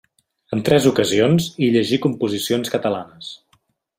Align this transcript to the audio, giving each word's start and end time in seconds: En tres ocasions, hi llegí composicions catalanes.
En 0.55 0.63
tres 0.69 0.87
ocasions, 0.91 1.49
hi 1.65 1.69
llegí 1.75 2.01
composicions 2.07 2.75
catalanes. 2.77 3.31